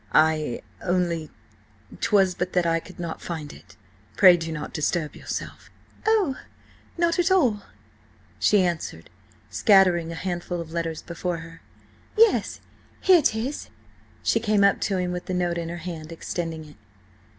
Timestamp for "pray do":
4.17-4.51